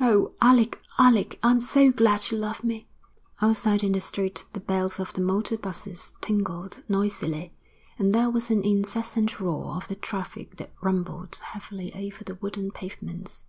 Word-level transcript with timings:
'Oh, 0.00 0.34
Alec, 0.40 0.80
Alec, 0.98 1.38
I'm 1.44 1.60
so 1.60 1.92
glad 1.92 2.32
you 2.32 2.36
love 2.36 2.64
me.' 2.64 2.88
Outside 3.40 3.84
in 3.84 3.92
the 3.92 4.00
street 4.00 4.44
the 4.52 4.58
bells 4.58 4.98
of 4.98 5.12
the 5.12 5.20
motor 5.20 5.56
'buses 5.56 6.12
tinkled 6.20 6.82
noisily, 6.88 7.54
and 7.96 8.12
there 8.12 8.30
was 8.30 8.50
an 8.50 8.64
incessant 8.64 9.38
roar 9.38 9.76
of 9.76 9.86
the 9.86 9.94
traffic 9.94 10.56
that 10.56 10.72
rumbled 10.82 11.36
heavily 11.36 11.94
over 11.94 12.24
the 12.24 12.34
wooden 12.34 12.72
pavements. 12.72 13.46